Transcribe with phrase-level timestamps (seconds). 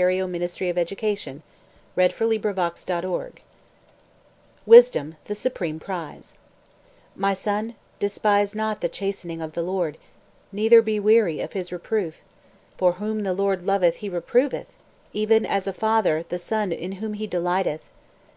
[0.00, 1.42] HUXLEY [Illustration:
[1.96, 3.42] ONTARIO AGRICULTURAL COLLEGE]
[4.64, 6.38] WISDOM THE SUPREME PRIZE
[7.16, 9.98] My son, despise not the chastening of the LORD;
[10.52, 12.20] Neither be weary of his reproof:
[12.76, 14.72] For whom the LORD loveth he reproveth;
[15.12, 17.82] Even as a father the son in whom he delighteth.